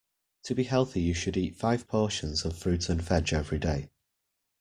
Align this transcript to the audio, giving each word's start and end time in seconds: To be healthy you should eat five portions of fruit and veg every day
To 0.45 0.55
be 0.55 0.63
healthy 0.63 0.99
you 0.99 1.13
should 1.13 1.37
eat 1.37 1.55
five 1.57 1.87
portions 1.87 2.43
of 2.43 2.57
fruit 2.57 2.89
and 2.89 2.99
veg 2.99 3.31
every 3.33 3.59
day 3.59 3.91